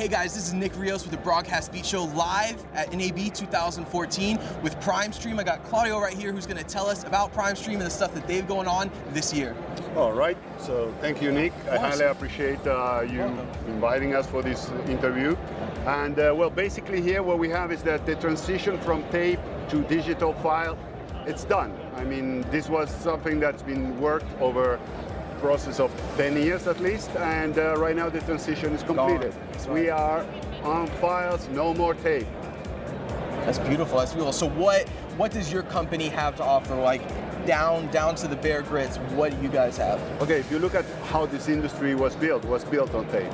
Hey 0.00 0.08
guys, 0.08 0.34
this 0.34 0.46
is 0.46 0.54
Nick 0.54 0.74
Rios 0.78 1.02
with 1.02 1.10
the 1.10 1.18
Broadcast 1.18 1.74
Beat 1.74 1.84
Show 1.84 2.04
live 2.04 2.64
at 2.72 2.90
NAB 2.90 3.34
2014 3.34 4.38
with 4.62 4.74
PrimeStream. 4.80 5.38
I 5.38 5.44
got 5.44 5.62
Claudio 5.64 6.00
right 6.00 6.14
here 6.14 6.32
who's 6.32 6.46
going 6.46 6.56
to 6.56 6.64
tell 6.64 6.86
us 6.86 7.04
about 7.04 7.34
PrimeStream 7.34 7.74
and 7.74 7.82
the 7.82 7.90
stuff 7.90 8.14
that 8.14 8.26
they've 8.26 8.48
going 8.48 8.66
on 8.66 8.90
this 9.10 9.30
year. 9.34 9.54
All 9.96 10.14
right, 10.14 10.38
so 10.58 10.90
thank 11.02 11.20
you, 11.20 11.30
Nick. 11.32 11.52
I 11.70 11.76
highly 11.76 12.06
appreciate 12.06 12.66
uh, 12.66 13.04
you 13.06 13.18
Welcome. 13.18 13.48
inviting 13.66 14.14
us 14.14 14.26
for 14.26 14.40
this 14.40 14.70
interview. 14.88 15.36
And 15.84 16.18
uh, 16.18 16.32
well, 16.34 16.48
basically 16.48 17.02
here 17.02 17.22
what 17.22 17.38
we 17.38 17.50
have 17.50 17.70
is 17.70 17.82
that 17.82 18.06
the 18.06 18.14
transition 18.14 18.80
from 18.80 19.06
tape 19.10 19.40
to 19.68 19.82
digital 19.82 20.32
file, 20.32 20.78
it's 21.26 21.44
done. 21.44 21.78
I 21.96 22.04
mean, 22.04 22.40
this 22.50 22.70
was 22.70 22.88
something 22.88 23.38
that's 23.38 23.62
been 23.62 24.00
worked 24.00 24.32
over 24.40 24.80
process 25.40 25.80
of 25.80 25.90
10 26.16 26.36
years 26.36 26.66
at 26.66 26.80
least, 26.80 27.10
and 27.16 27.58
uh, 27.58 27.76
right 27.76 27.96
now 27.96 28.08
the 28.08 28.20
transition 28.20 28.72
is 28.74 28.82
completed. 28.82 29.32
That's 29.52 29.66
We 29.66 29.88
are 29.88 30.24
on 30.62 30.86
files, 31.02 31.48
no 31.48 31.74
more 31.74 31.94
tape. 31.94 32.26
That's 33.44 33.58
beautiful. 33.58 33.98
That's 33.98 34.12
beautiful. 34.12 34.32
So 34.32 34.48
what 34.50 34.88
what 35.16 35.32
does 35.32 35.52
your 35.52 35.62
company 35.62 36.08
have 36.08 36.36
to 36.36 36.44
offer? 36.44 36.74
Like 36.74 37.02
down 37.46 37.90
down 37.90 38.14
to 38.16 38.28
the 38.28 38.36
bare 38.36 38.62
grits. 38.62 38.98
What 39.16 39.30
do 39.34 39.42
you 39.42 39.48
guys 39.48 39.76
have? 39.78 39.98
Okay, 40.22 40.38
if 40.38 40.50
you 40.50 40.58
look 40.58 40.74
at 40.74 40.84
how 41.06 41.26
this 41.26 41.48
industry 41.48 41.94
was 41.94 42.14
built, 42.16 42.44
was 42.44 42.64
built 42.64 42.94
on 42.94 43.06
tape. 43.08 43.32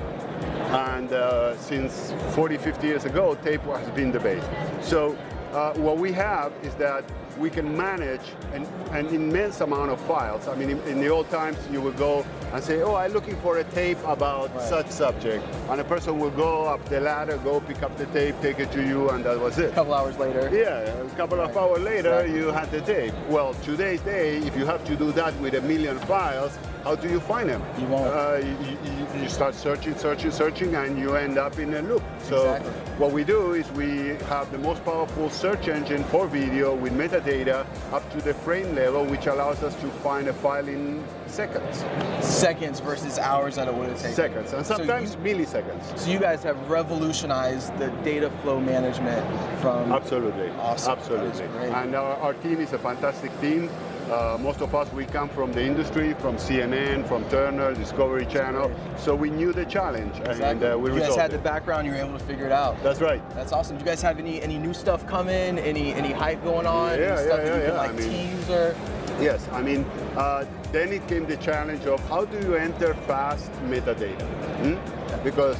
And 0.70 1.12
uh, 1.12 1.56
since 1.58 2.12
40, 2.30 2.56
50 2.56 2.86
years 2.86 3.04
ago, 3.04 3.34
tape 3.44 3.62
has 3.62 3.88
been 3.90 4.12
the 4.12 4.20
base. 4.20 4.44
So 4.80 5.16
uh, 5.52 5.74
what 5.74 5.98
we 5.98 6.12
have 6.12 6.52
is 6.62 6.74
that 6.76 7.04
we 7.38 7.50
can 7.50 7.76
manage 7.76 8.20
an, 8.52 8.64
an 8.92 9.06
immense 9.08 9.60
amount 9.60 9.90
of 9.90 10.00
files. 10.02 10.48
I 10.48 10.54
mean, 10.54 10.70
in, 10.70 10.80
in 10.82 11.00
the 11.00 11.08
old 11.08 11.28
times, 11.30 11.58
you 11.70 11.80
would 11.82 11.96
go 11.96 12.24
and 12.52 12.62
say, 12.64 12.80
oh, 12.82 12.94
I'm 12.94 13.12
looking 13.12 13.36
for 13.36 13.58
a 13.58 13.64
tape 13.64 13.98
about 14.06 14.54
Right. 14.54 14.68
such 14.68 14.88
subject. 14.90 15.44
And 15.68 15.80
a 15.80 15.84
person 15.84 16.18
would 16.20 16.36
go 16.36 16.66
up 16.66 16.82
the 16.88 17.00
ladder, 17.00 17.36
go 17.38 17.60
pick 17.60 17.82
up 17.82 17.96
the 17.98 18.06
tape, 18.06 18.34
take 18.40 18.58
it 18.58 18.70
to 18.72 18.82
you, 18.86 19.10
and 19.10 19.24
that 19.24 19.38
was 19.38 19.58
it. 19.58 19.70
A 19.72 19.74
couple 19.74 19.94
hours 19.94 20.16
later. 20.18 20.50
Yeah, 20.52 20.80
a 21.02 21.08
couple 21.16 21.40
of 21.40 21.54
hours 21.56 21.82
later, 21.82 22.20
Exactly. 22.20 22.36
you 22.38 22.46
had 22.48 22.70
the 22.70 22.80
tape. 22.82 23.12
Well, 23.28 23.52
today's 23.62 24.00
day, 24.00 24.38
if 24.38 24.56
you 24.56 24.64
have 24.66 24.84
to 24.86 24.96
do 24.96 25.12
that 25.12 25.38
with 25.40 25.54
a 25.54 25.60
million 25.62 25.98
files, 26.00 26.56
how 26.84 26.94
do 26.94 27.08
you 27.08 27.18
find 27.18 27.48
them? 27.50 27.62
You 27.80 27.86
won't. 27.88 28.06
Uh, 28.06 28.36
you, 28.40 28.78
you, 29.16 29.22
you 29.22 29.28
start 29.28 29.56
searching, 29.56 29.96
searching, 29.96 30.30
searching, 30.30 30.74
and 30.76 30.96
you 30.96 31.16
end 31.16 31.36
up 31.36 31.58
in 31.58 31.74
a 31.74 31.82
loop. 31.82 32.02
So 32.22 32.36
Exactly. 32.54 32.70
what 32.98 33.10
we 33.10 33.24
do 33.24 33.54
is 33.54 33.68
we 33.72 34.14
have 34.28 34.50
the 34.52 34.58
most 34.58 34.84
powerful 34.84 35.28
search 35.28 35.66
engine 35.66 36.04
for 36.04 36.28
video 36.28 36.76
with 36.76 36.92
metadata 36.92 37.25
up 37.26 38.08
to 38.12 38.20
the 38.20 38.32
frame 38.32 38.72
level, 38.76 39.04
which 39.04 39.26
allows 39.26 39.60
us 39.64 39.74
to 39.80 39.88
find 39.88 40.28
a 40.28 40.32
file 40.32 40.68
in 40.68 41.02
seconds. 41.26 41.84
Seconds 42.24 42.78
versus 42.78 43.18
hours 43.18 43.56
that 43.56 43.66
it 43.66 43.74
would 43.74 43.88
have 43.88 43.98
taken. 43.98 44.14
Seconds, 44.14 44.52
and 44.52 44.64
So 44.64 44.76
sometimes 44.76 45.16
you- 45.16 45.34
milliseconds. 45.34 45.98
So 45.98 46.08
you 46.08 46.20
guys 46.20 46.44
have 46.44 46.70
revolutionized 46.70 47.76
the 47.78 47.88
data 48.04 48.30
flow 48.42 48.60
management 48.60 49.26
from 49.60 49.90
Absolutely. 49.92 50.50
Awesome. 50.60 50.92
Absolutely. 50.92 51.30
That 51.30 51.44
is 51.44 51.50
great. 51.56 51.72
And 51.72 51.96
our, 51.96 52.16
our 52.18 52.34
team 52.34 52.60
is 52.60 52.72
a 52.72 52.78
fantastic 52.78 53.32
team. 53.40 53.70
Uh, 54.10 54.38
most 54.40 54.60
of 54.60 54.72
us, 54.74 54.92
we 54.92 55.04
come 55.04 55.28
from 55.28 55.52
the 55.52 55.60
industry, 55.60 56.14
from 56.14 56.36
CNN, 56.36 57.06
from 57.08 57.28
Turner, 57.28 57.74
Discovery 57.74 58.24
Channel. 58.26 58.70
So 58.96 59.16
we 59.16 59.30
knew 59.30 59.52
the 59.52 59.64
challenge 59.64 60.16
and 60.24 60.62
uh, 60.62 60.78
we 60.78 60.92
you 60.92 61.00
guys 61.00 61.16
had 61.16 61.32
the 61.32 61.38
background, 61.38 61.86
you 61.86 61.92
were 61.92 61.98
able 61.98 62.16
to 62.16 62.24
figure 62.24 62.46
it 62.46 62.52
out. 62.52 62.80
That's 62.84 63.00
right. 63.00 63.20
That's 63.30 63.52
awesome. 63.52 63.76
Do 63.76 63.80
you 63.80 63.86
guys 63.86 64.00
have 64.02 64.20
any 64.20 64.40
any 64.40 64.58
new 64.58 64.74
stuff 64.74 65.06
coming? 65.08 65.58
Any 65.58 65.92
any 65.94 66.12
hype 66.12 66.42
going 66.44 66.66
on? 66.66 66.98
Yeah, 66.98 67.16
any 67.16 67.26
stuff 67.26 67.38
yeah, 67.38 67.44
that 67.44 67.46
you 67.46 67.52
yeah, 67.52 67.66
can 67.66 67.74
yeah. 67.74 67.78
like 67.78 67.90
I 67.90 67.92
mean- 67.94 68.36
tease 68.36 68.50
or 68.50 68.76
Yes, 69.18 69.48
I 69.50 69.62
mean, 69.62 69.84
uh, 70.14 70.44
then 70.72 70.92
it 70.92 71.08
came 71.08 71.24
the 71.24 71.38
challenge 71.38 71.86
of 71.86 72.06
how 72.06 72.26
do 72.26 72.38
you 72.46 72.54
enter 72.54 72.92
fast 73.06 73.50
metadata? 73.64 74.20
Hmm? 74.60 75.24
Because 75.24 75.56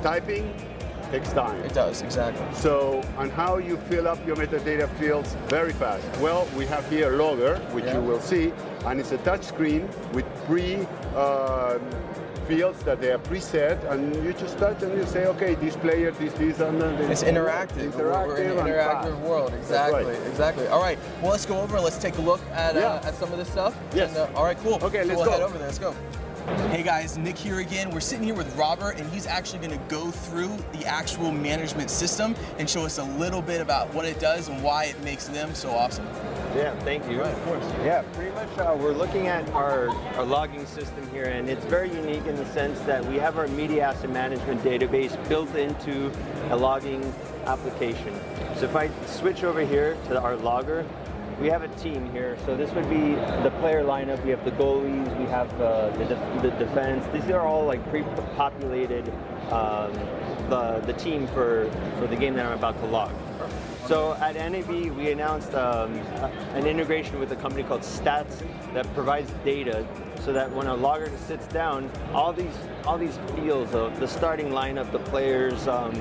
typing 0.00 0.54
takes 1.10 1.32
time. 1.32 1.60
it 1.62 1.74
does, 1.74 2.02
exactly. 2.02 2.44
So, 2.54 3.02
and 3.18 3.30
how 3.32 3.58
you 3.58 3.76
fill 3.88 4.06
up 4.08 4.24
your 4.26 4.36
metadata 4.36 4.88
fields 4.98 5.36
very 5.48 5.72
fast. 5.72 6.04
Well, 6.20 6.46
we 6.56 6.66
have 6.66 6.88
here 6.90 7.10
Logger, 7.16 7.56
which 7.72 7.84
Yeah. 7.84 7.94
you 7.96 8.02
will 8.02 8.20
see, 8.20 8.52
and 8.86 9.00
it's 9.00 9.12
a 9.12 9.18
touch 9.18 9.44
screen 9.44 9.88
with 10.12 10.24
pre 10.46 10.86
uh, 11.16 11.78
fields 12.48 12.82
that 12.82 13.00
they 13.00 13.12
are 13.12 13.18
preset, 13.18 13.78
and 13.92 14.14
you 14.24 14.32
just 14.32 14.58
touch 14.58 14.82
and 14.82 14.92
you 14.98 15.06
say, 15.06 15.26
okay, 15.26 15.54
this 15.54 15.76
player, 15.76 16.10
this, 16.12 16.32
this, 16.34 16.58
and 16.60 16.80
then 16.80 17.10
It's 17.10 17.22
interactive. 17.22 17.92
Interactive 17.92 18.26
We're 18.26 18.42
in 18.42 18.58
an 18.58 18.66
interactive 18.66 19.20
world. 19.20 19.54
Exactly. 19.54 20.04
right. 20.04 20.26
Exactly. 20.28 20.66
All 20.66 20.82
right. 20.82 20.98
Well, 21.22 21.30
let's 21.30 21.46
go 21.46 21.60
over 21.60 21.76
and 21.76 21.84
let's 21.84 21.98
take 21.98 22.18
a 22.18 22.20
look 22.22 22.40
at 22.52 22.76
uh, 22.76 23.00
at 23.04 23.14
some 23.14 23.30
of 23.32 23.38
this 23.38 23.48
stuff. 23.50 23.76
Yes. 23.94 24.08
And, 24.10 24.18
uh, 24.18 24.36
all 24.38 24.44
right. 24.44 24.58
Cool. 24.64 24.78
Okay, 24.82 25.02
So 25.02 25.08
let's 25.08 25.16
we'll 25.16 25.24
go. 25.26 25.30
head 25.32 25.42
over 25.42 25.58
there. 25.58 25.66
Let's 25.68 25.78
go. 25.78 25.94
Hey 26.50 26.82
guys, 26.82 27.16
Nick 27.16 27.38
here 27.38 27.60
again. 27.60 27.90
We're 27.90 28.00
sitting 28.00 28.24
here 28.24 28.34
with 28.34 28.56
Robert, 28.56 28.98
and 28.98 29.08
he's 29.12 29.24
actually 29.24 29.60
going 29.60 29.78
to 29.78 29.84
go 29.86 30.10
through 30.10 30.56
the 30.72 30.84
actual 30.84 31.30
management 31.30 31.90
system 31.90 32.34
and 32.58 32.68
show 32.68 32.84
us 32.84 32.98
a 32.98 33.04
little 33.04 33.40
bit 33.40 33.60
about 33.60 33.94
what 33.94 34.04
it 34.04 34.18
does 34.18 34.48
and 34.48 34.60
why 34.60 34.86
it 34.86 35.00
makes 35.04 35.28
them 35.28 35.54
so 35.54 35.70
awesome. 35.70 36.04
Yeah, 36.56 36.76
thank 36.80 37.08
you. 37.08 37.20
Right, 37.20 37.32
of 37.32 37.44
course. 37.44 37.64
Yeah, 37.84 38.02
pretty 38.14 38.32
much 38.32 38.48
uh, 38.58 38.76
we're 38.76 38.92
looking 38.92 39.28
at 39.28 39.48
our, 39.50 39.90
our 40.16 40.24
logging 40.24 40.66
system 40.66 41.08
here, 41.10 41.26
and 41.26 41.48
it's 41.48 41.64
very 41.66 41.88
unique 41.88 42.26
in 42.26 42.34
the 42.34 42.46
sense 42.46 42.80
that 42.80 43.04
we 43.04 43.14
have 43.16 43.38
our 43.38 43.46
media 43.46 43.84
asset 43.84 44.10
management 44.10 44.60
database 44.64 45.16
built 45.28 45.54
into 45.54 46.10
a 46.50 46.56
logging 46.56 47.14
application. 47.46 48.12
So 48.56 48.64
if 48.64 48.74
I 48.74 48.90
switch 49.06 49.44
over 49.44 49.64
here 49.64 49.96
to 50.08 50.20
our 50.20 50.34
logger, 50.34 50.84
we 51.40 51.48
have 51.48 51.62
a 51.62 51.68
team 51.68 52.10
here. 52.12 52.36
So 52.44 52.56
this 52.56 52.70
would 52.72 52.88
be 52.90 53.14
the 53.42 53.52
player 53.60 53.82
lineup. 53.82 54.22
We 54.24 54.30
have 54.30 54.44
the 54.44 54.50
goalies, 54.52 55.18
we 55.18 55.24
have 55.26 55.48
uh, 55.60 55.90
the, 55.96 56.04
the 56.42 56.50
defense. 56.64 57.04
These 57.12 57.30
are 57.30 57.40
all 57.40 57.64
like 57.64 57.82
pre-populated 57.88 59.08
um, 59.50 59.92
the, 60.50 60.82
the 60.84 60.92
team 60.92 61.26
for, 61.28 61.70
for 61.98 62.06
the 62.06 62.16
game 62.16 62.34
that 62.34 62.44
I'm 62.44 62.58
about 62.58 62.78
to 62.80 62.86
log. 62.86 63.12
So 63.86 64.14
at 64.20 64.34
NAB, 64.34 64.68
we 64.68 65.10
announced 65.10 65.54
um, 65.54 65.94
an 66.54 66.66
integration 66.66 67.18
with 67.18 67.32
a 67.32 67.36
company 67.36 67.64
called 67.64 67.80
Stats 67.80 68.44
that 68.74 68.92
provides 68.94 69.32
data 69.44 69.86
so 70.20 70.32
that 70.32 70.52
when 70.52 70.66
a 70.66 70.74
logger 70.74 71.10
sits 71.26 71.46
down, 71.48 71.90
all 72.12 72.32
these 72.32 72.54
all 72.84 72.98
these 72.98 73.18
fields 73.34 73.74
of 73.74 73.98
the 73.98 74.06
starting 74.06 74.50
lineup, 74.50 74.92
the 74.92 74.98
players, 75.00 75.66
um, 75.66 75.92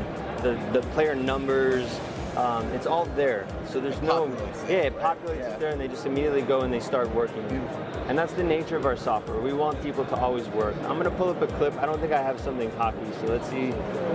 the 0.43 0.59
the 0.71 0.81
player 0.93 1.15
numbers, 1.15 1.99
um, 2.37 2.65
it's 2.73 2.85
all 2.87 3.05
there. 3.15 3.47
So 3.69 3.79
there's 3.79 3.95
It 3.97 4.03
no 4.03 4.27
populates 4.27 4.69
yeah, 4.69 4.75
it 4.75 4.95
right? 4.95 5.17
populates 5.17 5.39
Yeah. 5.39 5.53
it 5.53 5.59
there, 5.59 5.69
and 5.71 5.81
they 5.81 5.87
just 5.87 6.05
immediately 6.05 6.41
go 6.41 6.61
and 6.61 6.73
they 6.73 6.79
start 6.79 7.13
working. 7.13 7.41
Beautiful. 7.47 7.77
And 8.07 8.17
that's 8.17 8.33
the 8.33 8.43
nature 8.43 8.75
of 8.75 8.85
our 8.85 8.95
software. 8.97 9.39
We 9.39 9.53
want 9.53 9.81
people 9.83 10.05
to 10.05 10.15
always 10.15 10.47
work. 10.49 10.75
I'm 10.87 10.97
gonna 10.97 11.11
pull 11.11 11.29
up 11.29 11.41
a 11.41 11.47
clip. 11.47 11.75
I 11.77 11.85
don't 11.85 11.99
think 11.99 12.11
I 12.13 12.21
have 12.21 12.39
something 12.39 12.69
hockey, 12.71 12.97
so 13.21 13.27
let's 13.27 13.47
see. 13.49 13.71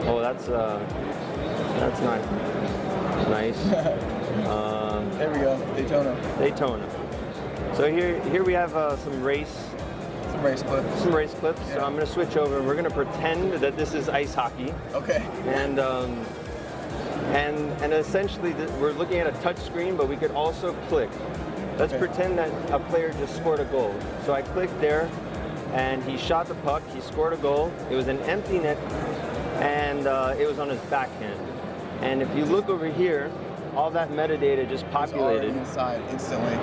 Oh, 0.07 0.21
that's 0.21 0.49
uh, 0.49 0.79
that's 1.79 2.01
nice. 2.01 2.25
Nice. 3.29 3.59
um, 4.49 5.11
There 5.19 5.31
we 5.31 5.39
go. 5.39 5.59
Daytona. 5.77 6.17
Daytona. 6.39 7.75
So 7.75 7.91
here, 7.91 8.21
here 8.31 8.45
we 8.45 8.53
have 8.53 8.75
uh, 8.77 8.97
some 8.99 9.23
race, 9.23 9.57
Some 10.31 10.43
race 10.43 10.63
clips. 10.63 11.01
some 11.01 11.15
race 11.15 11.35
clips. 11.35 11.61
Yeah. 11.69 11.75
So 11.75 11.85
I'm 11.85 11.95
going 11.95 12.07
to 12.07 12.13
switch 12.13 12.37
over, 12.37 12.59
and 12.59 12.67
we're 12.67 12.75
going 12.75 12.89
to 12.89 12.95
pretend 12.95 13.53
that 13.55 13.77
this 13.77 13.95
is 13.95 14.09
ice 14.09 14.35
hockey, 14.35 14.73
Okay. 14.93 15.25
and 15.47 15.79
um, 15.81 16.25
and 17.35 17.59
and 17.83 17.93
essentially 17.93 18.55
th- 18.55 18.71
we're 18.81 18.93
looking 18.93 19.19
at 19.19 19.27
a 19.27 19.33
touch 19.43 19.59
screen, 19.59 19.97
but 19.97 20.09
we 20.09 20.17
could 20.17 20.31
also 20.33 20.73
click. 20.89 21.11
Let's 21.79 21.93
Okay. 21.93 22.07
pretend 22.07 22.39
that 22.39 22.51
a 22.71 22.79
player 22.79 23.13
just 23.19 23.35
scored 23.37 23.59
a 23.61 23.65
goal. 23.65 23.93
So 24.25 24.33
I 24.33 24.43
clicked 24.43 24.81
there, 24.81 25.11
and 25.73 26.03
he 26.05 26.17
shot 26.17 26.47
the 26.47 26.55
puck. 26.57 26.83
He 26.95 27.01
scored 27.01 27.33
a 27.33 27.37
goal. 27.37 27.73
It 27.91 27.97
was 27.97 28.07
an 28.07 28.21
empty 28.21 28.61
net, 28.61 28.79
and 29.61 30.07
uh, 30.07 30.35
it 30.39 30.47
was 30.47 30.59
on 30.61 30.69
his 30.69 30.81
backhand. 30.83 31.41
And 32.01 32.23
if 32.23 32.35
you 32.37 32.45
look 32.45 32.69
over 32.69 32.87
here, 32.87 33.31
all 33.77 33.91
that 33.91 34.11
metadata 34.11 34.69
just 34.69 34.89
populated. 34.91 35.57
inside 35.57 36.03
instantly. 36.11 36.55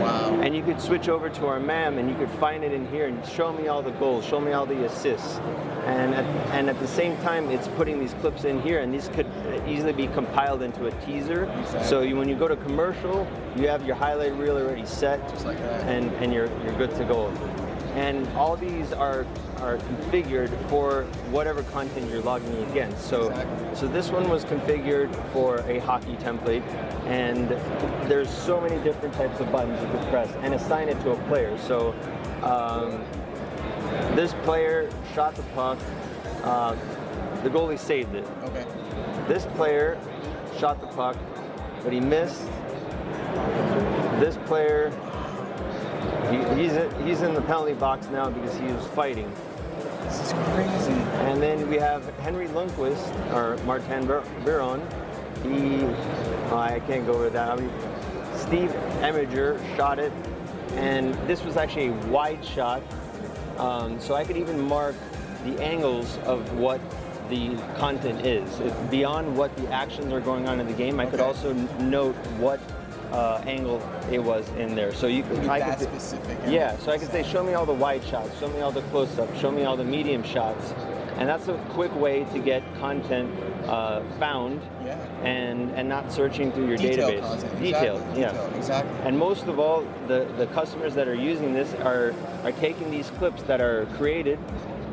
Wow. 0.00 0.40
And 0.42 0.54
you 0.56 0.62
could 0.62 0.80
switch 0.80 1.08
over 1.08 1.28
to 1.28 1.46
our 1.46 1.60
MAM 1.60 1.98
and 1.98 2.08
you 2.08 2.16
could 2.16 2.30
find 2.38 2.64
it 2.64 2.72
in 2.72 2.86
here 2.88 3.06
and 3.06 3.24
show 3.26 3.52
me 3.52 3.68
all 3.68 3.82
the 3.82 3.90
goals, 3.92 4.24
show 4.24 4.40
me 4.40 4.52
all 4.52 4.66
the 4.66 4.84
assists. 4.84 5.38
And 5.86 6.14
at, 6.14 6.24
and 6.52 6.70
at 6.70 6.78
the 6.80 6.88
same 6.88 7.16
time, 7.18 7.50
it's 7.50 7.68
putting 7.68 8.00
these 8.00 8.14
clips 8.14 8.44
in 8.44 8.60
here 8.62 8.80
and 8.80 8.92
these 8.92 9.08
could 9.08 9.26
easily 9.66 9.92
be 9.92 10.06
compiled 10.08 10.62
into 10.62 10.86
a 10.86 10.90
teaser. 11.02 11.44
Exactly. 11.44 11.84
So 11.84 12.00
you, 12.00 12.16
when 12.16 12.28
you 12.28 12.36
go 12.36 12.48
to 12.48 12.56
commercial, 12.56 13.26
you 13.56 13.68
have 13.68 13.84
your 13.84 13.96
highlight 13.96 14.34
reel 14.34 14.56
already 14.56 14.86
set 14.86 15.20
Just 15.30 15.44
like 15.44 15.58
that. 15.58 15.82
and, 15.82 16.10
and 16.14 16.32
you're, 16.32 16.48
you're 16.64 16.76
good 16.78 16.94
to 16.96 17.04
go. 17.04 17.30
And 17.94 18.26
all 18.36 18.56
these 18.56 18.92
are, 18.92 19.24
are 19.58 19.78
configured 19.78 20.50
for 20.68 21.04
whatever 21.30 21.62
content 21.64 22.10
you're 22.10 22.22
logging 22.22 22.56
against. 22.70 23.06
So, 23.08 23.28
Exactly. 23.30 23.76
so 23.76 23.86
this 23.86 24.10
one 24.10 24.28
was 24.28 24.44
configured 24.44 25.14
for 25.32 25.58
a 25.60 25.78
hockey 25.78 26.16
template, 26.16 26.62
and 27.06 27.48
there's 28.10 28.28
so 28.28 28.60
many 28.60 28.82
different 28.82 29.14
types 29.14 29.38
of 29.38 29.50
buttons 29.52 29.80
you 29.80 29.86
can 29.88 30.10
press 30.10 30.28
and 30.42 30.54
assign 30.54 30.88
it 30.88 31.00
to 31.02 31.12
a 31.12 31.16
player. 31.28 31.56
So 31.58 31.92
um, 32.42 33.04
this 34.16 34.34
player 34.42 34.90
shot 35.14 35.36
the 35.36 35.42
puck, 35.54 35.78
uh, 36.42 36.74
the 37.44 37.50
goalie 37.50 37.78
saved 37.78 38.14
it. 38.16 38.26
Okay. 38.42 38.64
This 39.28 39.46
player 39.54 39.96
shot 40.58 40.80
the 40.80 40.88
puck, 40.88 41.16
but 41.84 41.92
he 41.92 42.00
missed. 42.00 42.42
This 44.18 44.36
player, 44.46 44.90
he, 46.30 46.62
he's, 46.62 46.72
he's 47.04 47.22
in 47.22 47.34
the 47.34 47.42
penalty 47.42 47.74
box 47.74 48.08
now 48.08 48.30
because 48.30 48.56
he 48.58 48.66
was 48.66 48.86
fighting. 48.88 49.30
This 50.04 50.20
is 50.20 50.32
crazy. 50.32 50.92
And 51.28 51.42
then 51.42 51.68
we 51.68 51.76
have 51.76 52.04
Henrik 52.18 52.50
Lundqvist, 52.50 53.32
or 53.32 53.56
Martin 53.64 54.06
Biron. 54.06 54.80
He, 55.42 55.84
oh, 56.50 56.56
I 56.56 56.80
can't 56.86 57.06
go 57.06 57.14
over 57.14 57.30
that. 57.30 57.50
I 57.50 57.56
mean, 57.56 57.70
Steve 58.36 58.70
Eminger 59.00 59.58
shot 59.76 59.98
it, 59.98 60.12
and 60.74 61.14
this 61.26 61.42
was 61.42 61.56
actually 61.56 61.88
a 61.88 62.06
wide 62.06 62.44
shot. 62.44 62.82
Um, 63.58 64.00
so 64.00 64.14
I 64.14 64.24
could 64.24 64.36
even 64.36 64.60
mark 64.60 64.94
the 65.44 65.62
angles 65.62 66.18
of 66.24 66.58
what 66.58 66.80
the 67.28 67.56
content 67.78 68.26
is. 68.26 68.60
It's 68.60 68.76
beyond 68.90 69.36
what 69.36 69.56
the 69.56 69.68
actions 69.72 70.12
are 70.12 70.20
going 70.20 70.48
on 70.48 70.60
in 70.60 70.66
the 70.66 70.72
game, 70.72 71.00
I 71.00 71.06
could 71.06 71.20
also 71.20 71.52
note 71.80 72.14
what 72.38 72.60
uh, 73.12 73.42
angle 73.46 73.80
it 74.10 74.18
was 74.22 74.48
in 74.50 74.74
there. 74.74 74.92
So 74.94 75.06
you 75.06 75.22
could, 75.22 75.38
I 75.46 75.58
that 75.60 75.78
could, 75.78 75.88
specific. 75.88 76.38
yeah, 76.46 76.76
so 76.78 76.92
I 76.92 76.98
could 76.98 77.10
say, 77.10 77.22
show 77.22 77.42
me 77.44 77.54
all 77.54 77.66
the 77.66 77.72
wide 77.72 78.04
shots, 78.04 78.38
show 78.40 78.48
me 78.48 78.60
all 78.60 78.72
the 78.72 78.82
close-ups, 78.82 79.38
show 79.40 79.50
me 79.50 79.64
all 79.64 79.76
the 79.76 79.84
medium 79.84 80.22
shots, 80.22 80.72
and 81.16 81.28
that's 81.28 81.46
a 81.48 81.54
quick 81.70 81.94
way 81.94 82.24
to 82.32 82.38
get 82.40 82.62
content 82.80 83.30
uh, 83.66 84.02
found 84.18 84.60
Yeah. 84.84 84.96
and 85.22 85.70
and 85.72 85.88
not 85.88 86.12
searching 86.12 86.50
through 86.52 86.66
your 86.68 86.76
Detailed 86.76 87.12
database. 87.12 87.20
content. 87.22 87.60
Detailed, 87.60 88.00
exactly. 88.00 88.20
yeah. 88.20 88.28
Detailed, 88.32 88.56
exactly. 88.56 89.00
And 89.06 89.18
most 89.18 89.46
of 89.46 89.58
all, 89.58 89.86
the, 90.08 90.26
the 90.36 90.46
customers 90.48 90.94
that 90.96 91.06
are 91.08 91.14
using 91.14 91.54
this 91.54 91.72
are 91.74 92.12
are 92.44 92.52
taking 92.52 92.90
these 92.90 93.08
clips 93.18 93.42
that 93.44 93.60
are 93.60 93.86
created 93.96 94.38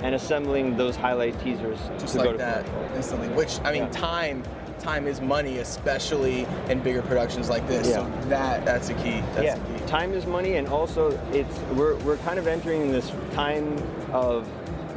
and 0.03 0.15
assembling 0.15 0.77
those 0.77 0.95
highlight 0.95 1.39
teasers 1.43 1.77
just 1.99 2.13
to 2.13 2.19
like 2.19 2.25
go 2.27 2.31
to 2.33 2.37
that 2.37 2.65
commercial. 2.65 2.95
instantly. 2.95 3.27
Which 3.29 3.59
I 3.63 3.71
mean, 3.73 3.83
Yeah. 3.83 3.89
time 3.89 4.43
time 4.81 5.07
is 5.07 5.21
money, 5.21 5.59
especially 5.59 6.45
in 6.69 6.79
bigger 6.79 7.01
productions 7.01 7.49
like 7.49 7.67
this. 7.67 7.87
Yeah. 7.87 7.95
So 7.95 8.29
that 8.29 8.65
that's 8.65 8.89
a 8.89 8.93
key. 8.95 9.21
That's 9.33 9.43
yeah, 9.43 9.55
a 9.55 9.79
key. 9.79 9.85
time 9.85 10.13
is 10.13 10.25
money, 10.25 10.55
and 10.55 10.67
also 10.67 11.11
it's 11.31 11.59
we're 11.75 11.95
we're 11.97 12.17
kind 12.17 12.39
of 12.39 12.47
entering 12.47 12.91
this 12.91 13.11
time 13.33 13.77
of 14.11 14.47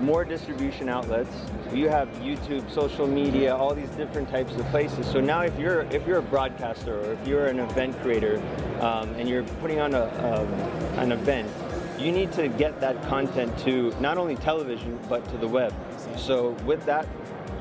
more 0.00 0.24
distribution 0.24 0.88
outlets. 0.88 1.30
You 1.72 1.88
have 1.88 2.08
YouTube, 2.16 2.70
social 2.70 3.06
media, 3.06 3.54
all 3.54 3.74
these 3.74 3.88
different 3.90 4.28
types 4.28 4.54
of 4.54 4.66
places. 4.66 5.06
So 5.06 5.20
now, 5.20 5.42
if 5.42 5.58
you're 5.58 5.82
if 5.90 6.06
you're 6.06 6.18
a 6.18 6.22
broadcaster 6.22 7.00
or 7.00 7.12
if 7.12 7.26
you're 7.26 7.46
an 7.46 7.60
event 7.60 8.00
creator, 8.00 8.42
um, 8.80 9.10
and 9.14 9.28
you're 9.28 9.44
putting 9.60 9.80
on 9.80 9.94
a 9.94 10.04
um, 10.04 10.52
an 10.98 11.12
event, 11.12 11.50
you 11.98 12.12
need 12.12 12.32
to 12.32 12.48
get 12.48 12.80
that 12.80 13.00
content 13.04 13.56
to 13.60 13.94
not 14.00 14.18
only 14.18 14.36
television 14.36 14.98
but 15.08 15.24
to 15.30 15.36
the 15.38 15.48
web. 15.48 15.72
So 16.16 16.50
with 16.64 16.84
that, 16.86 17.06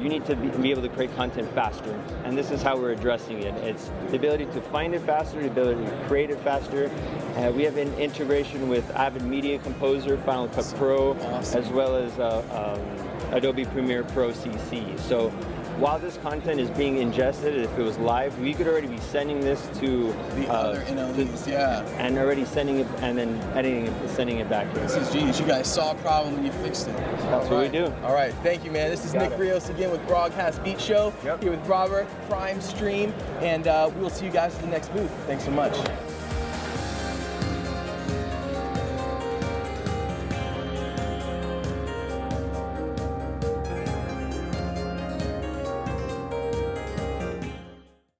you 0.03 0.09
need 0.09 0.25
to 0.25 0.35
be, 0.35 0.49
be 0.49 0.71
able 0.71 0.81
to 0.81 0.89
create 0.89 1.15
content 1.15 1.49
faster. 1.53 1.91
And 2.25 2.37
this 2.37 2.51
is 2.51 2.61
how 2.61 2.77
we're 2.77 2.91
addressing 2.91 3.41
it. 3.41 3.55
It's 3.63 3.89
the 4.09 4.17
ability 4.17 4.45
to 4.47 4.61
find 4.61 4.93
it 4.93 5.01
faster, 5.01 5.41
the 5.41 5.47
ability 5.47 5.85
to 5.85 6.05
create 6.07 6.29
it 6.29 6.39
faster. 6.41 6.91
Uh, 7.37 7.51
we 7.55 7.63
have 7.63 7.77
an 7.77 7.93
integration 7.95 8.67
with 8.67 8.89
Avid 8.91 9.23
Media 9.23 9.57
Composer, 9.59 10.17
Final 10.17 10.49
Cut 10.49 10.71
Pro, 10.77 11.13
Awesome. 11.13 11.63
as 11.63 11.69
well 11.69 11.95
as 11.95 12.19
uh, 12.19 12.75
um, 12.77 13.33
Adobe 13.33 13.65
Premiere 13.65 14.03
Pro 14.03 14.31
CC. 14.31 14.99
So 14.99 15.31
while 15.79 15.99
this 15.99 16.17
content 16.17 16.59
is 16.59 16.69
being 16.71 16.97
ingested, 16.97 17.55
if 17.55 17.77
it 17.77 17.81
was 17.81 17.97
live, 17.97 18.37
we 18.39 18.53
could 18.53 18.67
already 18.67 18.87
be 18.87 18.99
sending 18.99 19.39
this 19.39 19.65
to 19.79 20.13
The 20.35 20.47
uh, 20.47 20.53
other 20.53 20.81
NLEs, 20.81 21.47
yeah. 21.47 21.81
and 21.97 22.17
already 22.17 22.45
sending 22.45 22.79
it 22.79 22.87
and 23.01 23.17
then 23.17 23.39
editing 23.55 23.87
it, 23.87 24.09
sending 24.09 24.39
it 24.39 24.49
back. 24.49 24.71
This 24.73 24.95
is 24.95 25.11
genius. 25.11 25.39
You 25.39 25.45
guys 25.45 25.71
saw 25.71 25.91
a 25.91 25.95
problem 25.95 26.35
and 26.35 26.45
you 26.45 26.51
fixed 26.51 26.87
it. 26.87 26.97
That's 26.97 27.49
what 27.49 27.61
we 27.61 27.69
do. 27.69 27.85
All 28.03 28.13
right, 28.13 28.33
thank 28.43 28.63
you, 28.63 28.71
man. 28.71 28.89
This 28.89 29.05
is 29.05 29.13
Got 29.13 29.23
Nick 29.23 29.31
it. 29.33 29.39
Rios 29.39 29.69
again 29.69 29.91
with 29.91 30.05
Broadcast 30.07 30.63
Beat 30.63 30.79
Show. 30.79 31.13
Yep. 31.23 31.41
Here 31.41 31.51
with 31.51 31.65
Robert, 31.67 32.07
Prime 32.29 32.61
Stream, 32.61 33.13
and 33.41 33.67
uh, 33.67 33.89
we 33.95 34.01
will 34.01 34.09
see 34.09 34.25
you 34.25 34.31
guys 34.31 34.55
at 34.55 34.61
the 34.61 34.67
next 34.67 34.89
booth. 34.93 35.11
Thanks 35.25 35.45
so 35.45 35.51
much. 35.51 35.75